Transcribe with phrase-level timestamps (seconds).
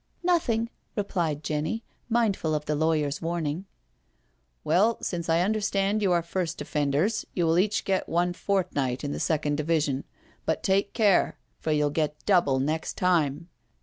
[0.25, 3.65] "Nothing/' replied Jenny, mindful of the lawyer's warning."
[4.63, 9.11] Well, since I understand you are first offenders, ydu will each get one fortnight in
[9.11, 10.03] the second division^
[10.43, 13.49] but take care, for you'll get double next time.